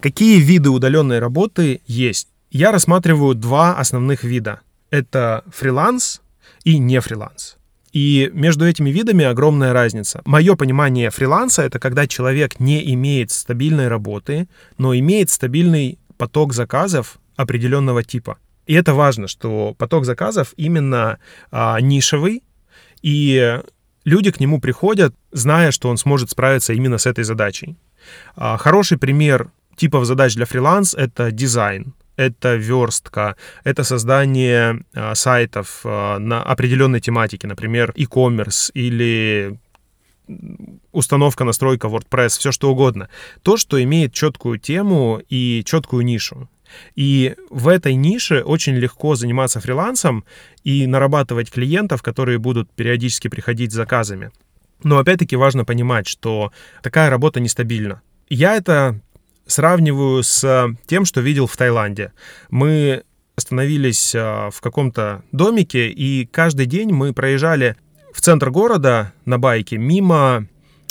Какие 0.00 0.40
виды 0.40 0.70
удаленной 0.70 1.18
работы 1.18 1.80
есть? 1.86 2.28
Я 2.50 2.70
рассматриваю 2.70 3.34
два 3.34 3.76
основных 3.76 4.22
вида. 4.22 4.60
Это 4.90 5.44
фриланс 5.52 6.22
и 6.64 6.78
не 6.78 7.00
фриланс. 7.00 7.56
И 7.92 8.30
между 8.32 8.66
этими 8.66 8.90
видами 8.90 9.24
огромная 9.24 9.72
разница. 9.72 10.22
Мое 10.24 10.54
понимание 10.54 11.10
фриланса— 11.10 11.62
это 11.64 11.80
когда 11.80 12.06
человек 12.06 12.60
не 12.60 12.92
имеет 12.94 13.32
стабильной 13.32 13.88
работы, 13.88 14.48
но 14.76 14.94
имеет 14.94 15.30
стабильный 15.30 15.98
поток 16.16 16.52
заказов 16.52 17.18
определенного 17.36 18.04
типа. 18.04 18.38
И 18.66 18.74
это 18.74 18.94
важно, 18.94 19.26
что 19.26 19.74
поток 19.78 20.04
заказов 20.04 20.52
именно 20.56 21.18
а, 21.50 21.80
нишевый, 21.80 22.44
и 23.02 23.60
люди 24.04 24.30
к 24.30 24.38
нему 24.38 24.60
приходят, 24.60 25.14
зная, 25.32 25.70
что 25.72 25.88
он 25.88 25.96
сможет 25.96 26.30
справиться 26.30 26.72
именно 26.74 26.98
с 26.98 27.06
этой 27.06 27.24
задачей. 27.24 27.76
А, 28.36 28.58
хороший 28.58 28.98
пример 28.98 29.50
типов 29.78 30.04
задач 30.04 30.34
для 30.34 30.44
фриланс— 30.44 30.94
это 30.98 31.30
дизайн, 31.30 31.94
это 32.16 32.56
верстка, 32.56 33.36
это 33.64 33.84
создание 33.84 34.84
а, 34.94 35.14
сайтов 35.14 35.80
а, 35.84 36.18
на 36.18 36.42
определенной 36.42 37.00
тематике, 37.00 37.46
например, 37.46 37.92
e-commerce 37.96 38.70
или 38.74 39.58
установка, 40.92 41.44
настройка 41.44 41.86
WordPress, 41.88 42.38
все 42.38 42.52
что 42.52 42.70
угодно. 42.70 43.08
То, 43.42 43.56
что 43.56 43.82
имеет 43.82 44.12
четкую 44.12 44.58
тему 44.58 45.22
и 45.30 45.62
четкую 45.64 46.04
нишу. 46.04 46.50
И 46.94 47.34
в 47.48 47.68
этой 47.68 47.94
нише 47.94 48.42
очень 48.42 48.74
легко 48.74 49.14
заниматься 49.14 49.60
фрилансом 49.60 50.24
и 50.64 50.86
нарабатывать 50.86 51.50
клиентов, 51.50 52.02
которые 52.02 52.38
будут 52.38 52.70
периодически 52.70 53.28
приходить 53.28 53.72
с 53.72 53.76
заказами. 53.76 54.30
Но 54.82 54.98
опять-таки 54.98 55.36
важно 55.36 55.64
понимать, 55.64 56.06
что 56.06 56.52
такая 56.82 57.08
работа 57.08 57.40
нестабильна. 57.40 58.02
Я 58.28 58.56
это 58.56 59.00
сравниваю 59.48 60.22
с 60.22 60.74
тем, 60.86 61.04
что 61.04 61.20
видел 61.20 61.46
в 61.46 61.56
Таиланде. 61.56 62.12
Мы 62.50 63.02
остановились 63.36 64.14
а, 64.14 64.50
в 64.50 64.60
каком-то 64.60 65.22
домике, 65.32 65.88
и 65.90 66.26
каждый 66.26 66.66
день 66.66 66.92
мы 66.92 67.12
проезжали 67.12 67.76
в 68.12 68.20
центр 68.20 68.50
города 68.50 69.12
на 69.24 69.38
байке 69.38 69.78
мимо 69.78 70.46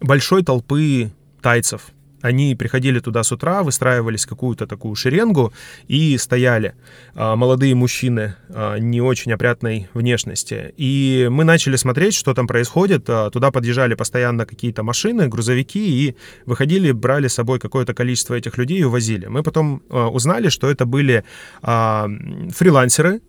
большой 0.00 0.42
толпы 0.42 1.12
тайцев. 1.42 1.88
Они 2.22 2.54
приходили 2.54 3.00
туда 3.00 3.22
с 3.22 3.32
утра, 3.32 3.62
выстраивались 3.62 4.26
какую-то 4.26 4.66
такую 4.66 4.94
шеренгу 4.94 5.52
и 5.88 6.18
стояли. 6.18 6.74
А, 7.14 7.36
молодые 7.36 7.74
мужчины 7.74 8.34
а, 8.48 8.76
не 8.76 9.00
очень 9.00 9.32
опрятной 9.32 9.88
внешности. 9.94 10.74
И 10.76 11.28
мы 11.30 11.44
начали 11.44 11.76
смотреть, 11.76 12.14
что 12.14 12.34
там 12.34 12.46
происходит. 12.46 13.08
А, 13.08 13.30
туда 13.30 13.50
подъезжали 13.50 13.94
постоянно 13.94 14.46
какие-то 14.46 14.82
машины, 14.82 15.28
грузовики, 15.28 16.08
и 16.08 16.16
выходили, 16.46 16.92
брали 16.92 17.28
с 17.28 17.34
собой 17.34 17.58
какое-то 17.58 17.94
количество 17.94 18.34
этих 18.34 18.58
людей 18.58 18.78
и 18.80 18.84
увозили. 18.84 19.26
Мы 19.26 19.42
потом 19.42 19.82
узнали, 19.90 20.48
что 20.48 20.70
это 20.70 20.84
были 20.86 21.24
фрилансеры, 21.62 23.20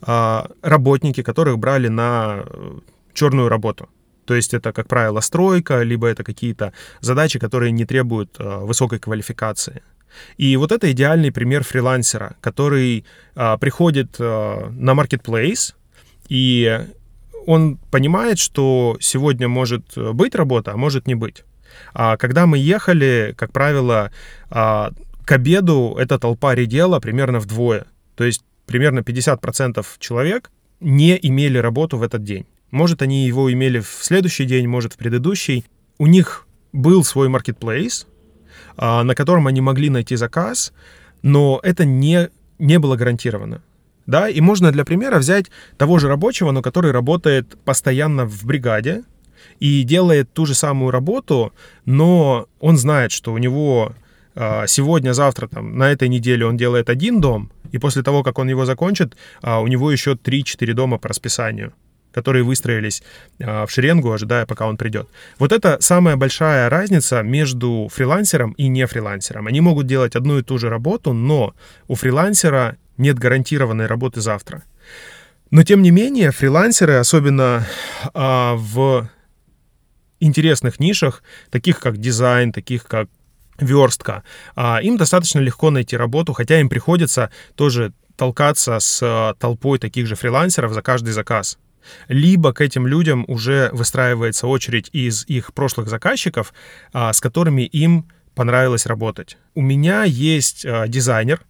работники, 0.00 1.22
которых 1.22 1.58
брали 1.58 1.88
на 1.88 2.44
э, 2.44 2.78
черную 3.12 3.48
работу. 3.48 3.88
То 4.24 4.34
есть 4.34 4.54
это, 4.54 4.72
как 4.72 4.88
правило, 4.88 5.20
стройка, 5.20 5.82
либо 5.82 6.06
это 6.06 6.24
какие-то 6.24 6.72
задачи, 7.00 7.38
которые 7.38 7.72
не 7.72 7.84
требуют 7.84 8.36
э, 8.38 8.58
высокой 8.64 8.98
квалификации. 8.98 9.82
И 10.36 10.56
вот 10.56 10.72
это 10.72 10.90
идеальный 10.90 11.32
пример 11.32 11.64
фрилансера, 11.64 12.36
который 12.40 13.04
э, 13.34 13.58
приходит 13.58 14.16
э, 14.18 14.70
на 14.70 14.92
marketplace, 14.92 15.74
и 16.28 16.80
он 17.46 17.78
понимает, 17.90 18.38
что 18.38 18.96
сегодня 19.00 19.48
может 19.48 19.96
быть 19.96 20.34
работа, 20.34 20.72
а 20.72 20.76
может 20.76 21.06
не 21.06 21.14
быть. 21.14 21.44
А 21.94 22.16
когда 22.16 22.46
мы 22.46 22.58
ехали, 22.58 23.34
как 23.36 23.52
правило, 23.52 24.10
э, 24.50 24.90
к 25.24 25.32
обеду 25.32 25.96
эта 25.98 26.18
толпа 26.18 26.54
редела 26.54 27.00
примерно 27.00 27.38
вдвое. 27.38 27.86
То 28.16 28.24
есть 28.24 28.42
примерно 28.66 29.00
50% 29.00 29.84
человек 29.98 30.50
не 30.80 31.18
имели 31.20 31.58
работу 31.58 31.98
в 31.98 32.02
этот 32.02 32.24
день. 32.24 32.46
Может, 32.70 33.02
они 33.02 33.26
его 33.26 33.52
имели 33.52 33.80
в 33.80 33.98
следующий 34.00 34.44
день, 34.44 34.66
может, 34.66 34.92
в 34.92 34.96
предыдущий. 34.96 35.64
У 35.98 36.06
них 36.06 36.46
был 36.72 37.04
свой 37.04 37.28
маркетплейс, 37.28 38.06
на 38.76 39.14
котором 39.14 39.46
они 39.46 39.60
могли 39.60 39.90
найти 39.90 40.16
заказ, 40.16 40.72
но 41.22 41.60
это 41.62 41.84
не, 41.84 42.30
не 42.58 42.78
было 42.78 42.96
гарантировано. 42.96 43.62
Да, 44.06 44.28
и 44.28 44.40
можно 44.40 44.72
для 44.72 44.84
примера 44.84 45.18
взять 45.18 45.46
того 45.76 45.98
же 45.98 46.08
рабочего, 46.08 46.50
но 46.50 46.62
который 46.62 46.90
работает 46.90 47.56
постоянно 47.64 48.24
в 48.24 48.44
бригаде 48.44 49.04
и 49.58 49.82
делает 49.82 50.32
ту 50.32 50.46
же 50.46 50.54
самую 50.54 50.90
работу, 50.90 51.52
но 51.84 52.46
он 52.60 52.76
знает, 52.76 53.12
что 53.12 53.32
у 53.32 53.38
него 53.38 53.94
а, 54.34 54.66
сегодня, 54.66 55.12
завтра, 55.12 55.48
там, 55.48 55.76
на 55.76 55.92
этой 55.92 56.08
неделе 56.08 56.46
он 56.46 56.56
делает 56.56 56.90
один 56.90 57.20
дом, 57.20 57.52
и 57.72 57.78
после 57.78 58.02
того, 58.02 58.22
как 58.22 58.38
он 58.38 58.48
его 58.48 58.64
закончит, 58.64 59.16
а, 59.42 59.60
у 59.60 59.66
него 59.66 59.92
еще 59.92 60.14
3-4 60.14 60.72
дома 60.72 60.98
по 60.98 61.08
расписанию 61.08 61.72
которые 62.12 62.42
выстроились 62.42 63.02
э, 63.38 63.66
в 63.66 63.70
шеренгу, 63.70 64.12
ожидая, 64.12 64.46
пока 64.46 64.66
он 64.66 64.76
придет. 64.76 65.08
Вот 65.38 65.52
это 65.52 65.78
самая 65.80 66.16
большая 66.16 66.68
разница 66.68 67.22
между 67.22 67.88
фрилансером 67.92 68.52
и 68.52 68.68
не 68.68 68.86
фрилансером. 68.86 69.46
Они 69.46 69.60
могут 69.60 69.86
делать 69.86 70.16
одну 70.16 70.38
и 70.38 70.42
ту 70.42 70.58
же 70.58 70.68
работу, 70.68 71.12
но 71.12 71.54
у 71.88 71.94
фрилансера 71.94 72.76
нет 72.96 73.18
гарантированной 73.18 73.86
работы 73.86 74.20
завтра. 74.20 74.62
Но 75.50 75.62
тем 75.62 75.82
не 75.82 75.90
менее, 75.90 76.30
фрилансеры, 76.30 76.94
особенно 76.94 77.66
э, 78.14 78.52
в 78.54 79.08
интересных 80.20 80.80
нишах, 80.80 81.22
таких 81.50 81.80
как 81.80 81.96
дизайн, 81.96 82.52
таких 82.52 82.84
как 82.84 83.08
верстка, 83.58 84.22
э, 84.56 84.82
им 84.82 84.96
достаточно 84.96 85.40
легко 85.40 85.70
найти 85.70 85.96
работу, 85.96 86.32
хотя 86.32 86.60
им 86.60 86.68
приходится 86.68 87.30
тоже 87.54 87.92
толкаться 88.16 88.78
с 88.80 89.34
толпой 89.38 89.78
таких 89.78 90.06
же 90.06 90.14
фрилансеров 90.14 90.74
за 90.74 90.82
каждый 90.82 91.12
заказ 91.12 91.58
либо 92.08 92.52
к 92.52 92.60
этим 92.60 92.86
людям 92.86 93.24
уже 93.28 93.70
выстраивается 93.72 94.46
очередь 94.46 94.90
из 94.92 95.24
их 95.26 95.52
прошлых 95.54 95.88
заказчиков, 95.88 96.52
а, 96.92 97.12
с 97.12 97.20
которыми 97.20 97.62
им 97.62 98.06
понравилось 98.34 98.86
работать. 98.86 99.38
У 99.54 99.62
меня 99.62 100.04
есть 100.04 100.64
а, 100.64 100.86
дизайнер, 100.88 101.42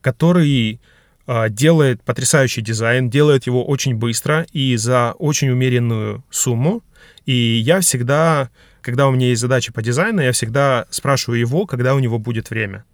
который 0.00 0.80
а, 1.26 1.48
делает 1.48 2.02
потрясающий 2.02 2.62
дизайн, 2.62 3.10
делает 3.10 3.46
его 3.46 3.64
очень 3.64 3.94
быстро 3.94 4.46
и 4.52 4.76
за 4.76 5.12
очень 5.18 5.50
умеренную 5.50 6.24
сумму. 6.30 6.82
И 7.26 7.32
я 7.32 7.80
всегда, 7.80 8.50
когда 8.80 9.08
у 9.08 9.12
меня 9.12 9.28
есть 9.28 9.42
задачи 9.42 9.72
по 9.72 9.82
дизайну, 9.82 10.22
я 10.22 10.32
всегда 10.32 10.86
спрашиваю 10.90 11.38
его, 11.38 11.66
когда 11.66 11.94
у 11.94 11.98
него 11.98 12.18
будет 12.18 12.50
время. 12.50 12.84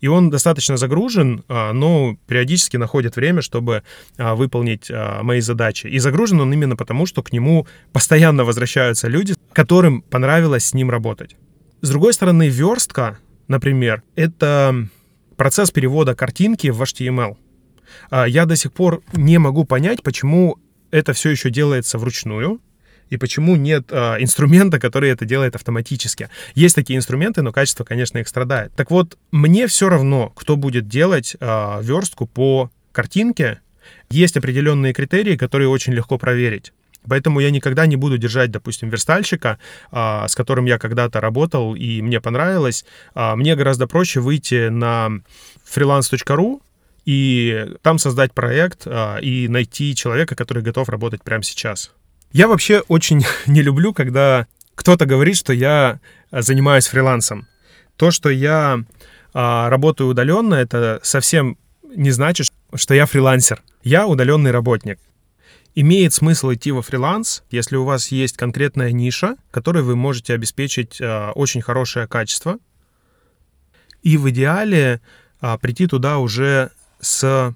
И 0.00 0.08
он 0.08 0.30
достаточно 0.30 0.76
загружен, 0.76 1.44
а, 1.48 1.72
но 1.72 2.16
периодически 2.26 2.76
находит 2.76 3.16
время, 3.16 3.42
чтобы 3.42 3.82
а, 4.16 4.34
выполнить 4.34 4.90
а, 4.90 5.22
мои 5.22 5.40
задачи. 5.40 5.86
И 5.86 5.98
загружен 5.98 6.40
он 6.40 6.52
именно 6.52 6.76
потому, 6.76 7.06
что 7.06 7.22
к 7.22 7.32
нему 7.32 7.66
постоянно 7.92 8.44
возвращаются 8.44 9.08
люди, 9.08 9.34
которым 9.52 10.02
понравилось 10.02 10.66
с 10.66 10.74
ним 10.74 10.90
работать. 10.90 11.36
С 11.80 11.90
другой 11.90 12.12
стороны, 12.12 12.48
верстка, 12.48 13.18
например, 13.46 14.02
это 14.16 14.88
процесс 15.36 15.70
перевода 15.70 16.14
картинки 16.14 16.68
в 16.68 16.82
HTML. 16.82 17.36
Я 18.26 18.44
до 18.44 18.56
сих 18.56 18.72
пор 18.72 19.02
не 19.12 19.38
могу 19.38 19.64
понять, 19.64 20.02
почему 20.02 20.58
это 20.90 21.12
все 21.12 21.30
еще 21.30 21.50
делается 21.50 21.98
вручную, 21.98 22.60
и 23.10 23.16
почему 23.16 23.56
нет 23.56 23.86
э, 23.90 24.16
инструмента, 24.20 24.78
который 24.78 25.10
это 25.10 25.24
делает 25.24 25.54
автоматически. 25.54 26.28
Есть 26.54 26.74
такие 26.74 26.96
инструменты, 26.96 27.42
но 27.42 27.52
качество, 27.52 27.84
конечно, 27.84 28.18
их 28.18 28.28
страдает. 28.28 28.72
Так 28.74 28.90
вот, 28.90 29.16
мне 29.30 29.66
все 29.66 29.88
равно, 29.88 30.30
кто 30.30 30.56
будет 30.56 30.88
делать 30.88 31.36
э, 31.38 31.78
верстку 31.82 32.26
по 32.26 32.70
картинке. 32.92 33.60
Есть 34.10 34.36
определенные 34.36 34.92
критерии, 34.92 35.36
которые 35.36 35.68
очень 35.68 35.92
легко 35.92 36.18
проверить. 36.18 36.72
Поэтому 37.08 37.40
я 37.40 37.50
никогда 37.50 37.86
не 37.86 37.96
буду 37.96 38.18
держать, 38.18 38.50
допустим, 38.50 38.90
верстальщика, 38.90 39.58
а, 39.90 40.28
с 40.28 40.34
которым 40.34 40.66
я 40.66 40.78
когда-то 40.78 41.20
работал 41.20 41.74
и 41.74 42.02
мне 42.02 42.20
понравилось. 42.20 42.84
Мне 43.14 43.56
гораздо 43.56 43.86
проще 43.86 44.20
выйти 44.20 44.68
на 44.68 45.08
freelance.ru 45.64 46.60
и 47.06 47.76
там 47.80 47.98
создать 47.98 48.34
проект 48.34 48.86
и 49.22 49.46
найти 49.48 49.94
человека, 49.94 50.34
который 50.34 50.62
готов 50.62 50.90
работать 50.90 51.22
прямо 51.22 51.42
сейчас. 51.42 51.92
Я 52.32 52.48
вообще 52.48 52.80
очень 52.88 53.24
не 53.46 53.62
люблю, 53.62 53.92
когда 53.92 54.46
кто-то 54.74 55.06
говорит, 55.06 55.36
что 55.36 55.52
я 55.52 56.00
а, 56.30 56.42
занимаюсь 56.42 56.86
фрилансом. 56.86 57.46
То, 57.96 58.10
что 58.10 58.30
я 58.30 58.84
а, 59.34 59.68
работаю 59.70 60.08
удаленно, 60.08 60.54
это 60.54 61.00
совсем 61.02 61.58
не 61.94 62.10
значит, 62.10 62.48
что 62.74 62.94
я 62.94 63.06
фрилансер. 63.06 63.62
Я 63.82 64.06
удаленный 64.06 64.50
работник. 64.50 64.98
Имеет 65.74 66.12
смысл 66.12 66.52
идти 66.52 66.72
во 66.72 66.82
фриланс, 66.82 67.42
если 67.50 67.76
у 67.76 67.84
вас 67.84 68.08
есть 68.08 68.36
конкретная 68.36 68.90
ниша, 68.90 69.36
которой 69.50 69.82
вы 69.82 69.96
можете 69.96 70.34
обеспечить 70.34 70.98
а, 71.00 71.32
очень 71.32 71.62
хорошее 71.62 72.06
качество. 72.06 72.58
И 74.02 74.16
в 74.16 74.28
идеале 74.30 75.00
а, 75.40 75.58
прийти 75.58 75.86
туда 75.86 76.18
уже 76.18 76.70
с 77.00 77.54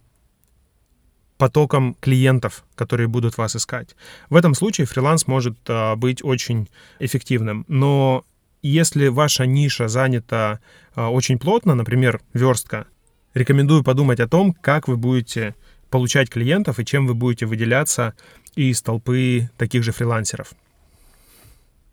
потоком 1.39 1.97
клиентов, 2.01 2.65
которые 2.75 3.09
будут 3.09 3.37
вас 3.37 3.57
искать. 3.57 3.97
В 4.31 4.37
этом 4.37 4.55
случае 4.55 4.87
фриланс 4.87 5.27
может 5.27 5.59
а, 5.69 5.97
быть 5.97 6.23
очень 6.25 6.69
эффективным. 7.01 7.65
Но 7.69 8.25
Если 8.63 9.09
ваша 9.09 9.45
ниша 9.45 9.89
занята 9.89 10.61
а, 10.95 11.11
очень 11.11 11.39
плотно, 11.39 11.75
например, 11.75 12.21
верстка, 12.33 12.87
рекомендую 13.35 13.83
подумать 13.83 14.21
о 14.21 14.29
том, 14.29 14.53
как 14.53 14.87
вы 14.87 14.97
будете 14.97 15.57
получать 15.91 16.31
клиентов 16.31 16.79
и 16.79 16.85
чем 16.85 17.07
вы 17.07 17.15
будете 17.15 17.47
выделяться 17.47 18.15
из 18.55 18.81
толпы 18.81 19.51
таких 19.57 19.83
же 19.83 19.93
фрилансеров. 19.93 20.53